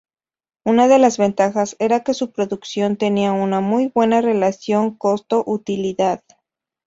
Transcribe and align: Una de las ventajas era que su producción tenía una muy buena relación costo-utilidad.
Una 0.65 0.87
de 0.87 0.97
las 0.97 1.19
ventajas 1.19 1.75
era 1.77 1.99
que 2.03 2.15
su 2.15 2.31
producción 2.31 2.97
tenía 2.97 3.33
una 3.33 3.59
muy 3.61 3.91
buena 3.93 4.19
relación 4.19 4.95
costo-utilidad. 4.97 6.23